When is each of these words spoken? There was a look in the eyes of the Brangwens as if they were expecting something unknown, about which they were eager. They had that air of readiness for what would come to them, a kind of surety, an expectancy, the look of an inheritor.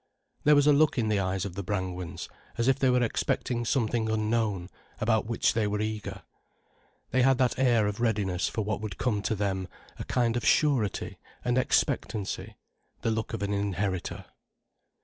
There 0.45 0.55
was 0.55 0.65
a 0.65 0.73
look 0.73 0.97
in 0.97 1.09
the 1.09 1.19
eyes 1.19 1.45
of 1.45 1.53
the 1.53 1.63
Brangwens 1.63 2.27
as 2.57 2.67
if 2.67 2.79
they 2.79 2.89
were 2.89 3.03
expecting 3.03 3.63
something 3.63 4.09
unknown, 4.09 4.67
about 4.99 5.27
which 5.27 5.53
they 5.53 5.67
were 5.67 5.79
eager. 5.79 6.23
They 7.11 7.21
had 7.21 7.37
that 7.37 7.59
air 7.59 7.85
of 7.85 7.99
readiness 7.99 8.49
for 8.49 8.63
what 8.63 8.81
would 8.81 8.97
come 8.97 9.21
to 9.21 9.35
them, 9.35 9.67
a 9.99 10.03
kind 10.03 10.35
of 10.35 10.43
surety, 10.43 11.19
an 11.45 11.55
expectancy, 11.55 12.55
the 13.03 13.11
look 13.11 13.33
of 13.33 13.43
an 13.43 13.53
inheritor. 13.53 14.25